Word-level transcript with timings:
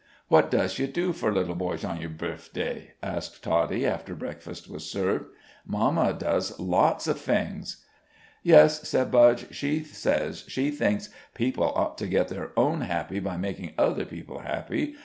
"What 0.29 0.49
doesh 0.49 0.79
you 0.79 0.87
do 0.87 1.13
for 1.13 1.31
little 1.31 1.53
boys 1.53 1.83
on 1.83 2.01
your 2.01 2.09
bifeday?" 2.09 2.93
asked 3.03 3.43
Toddie, 3.43 3.85
after 3.85 4.15
breakfast 4.15 4.67
was 4.67 4.83
served. 4.89 5.25
"Mamma 5.63 6.13
does 6.13 6.59
lots 6.59 7.07
of 7.07 7.19
fings." 7.19 7.85
"Yes," 8.41 8.89
said 8.89 9.11
Budge, 9.11 9.53
"she 9.53 9.83
says 9.83 10.43
she 10.47 10.71
thinks 10.71 11.09
people 11.35 11.71
ought 11.75 11.99
to 11.99 12.07
get 12.07 12.29
their 12.29 12.49
own 12.57 12.81
happy 12.81 13.19
by 13.19 13.37
makin' 13.37 13.73
other 13.77 14.05
people 14.05 14.39
happy. 14.39 14.95